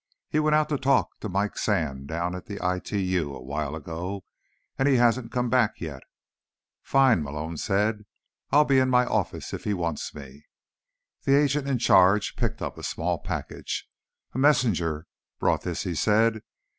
"He 0.31 0.39
went 0.39 0.55
out 0.55 0.67
to 0.69 0.79
talk 0.79 1.19
to 1.19 1.29
Mike 1.29 1.59
Sand 1.59 2.07
down 2.07 2.33
at 2.33 2.47
the 2.47 2.55
ITU 2.67 3.35
a 3.35 3.39
while 3.43 3.75
ago, 3.75 4.23
and 4.79 4.87
he 4.87 4.95
hasn't 4.95 5.31
come 5.31 5.47
back 5.47 5.79
yet." 5.79 6.01
"Fine," 6.81 7.21
Malone 7.21 7.55
said. 7.57 8.05
"I'll 8.49 8.65
be 8.65 8.79
in 8.79 8.89
my 8.89 9.05
office 9.05 9.53
if 9.53 9.63
he 9.63 9.75
wants 9.75 10.15
me." 10.15 10.45
The 11.25 11.37
agent 11.39 11.67
in 11.67 11.77
charge 11.77 12.35
picked 12.35 12.63
up 12.63 12.79
a 12.79 12.83
small 12.83 13.19
package. 13.19 13.87
"A 14.33 14.39
messenger 14.39 15.05
brought 15.37 15.61
this," 15.61 15.83
he 15.83 15.93
said. 15.93 16.41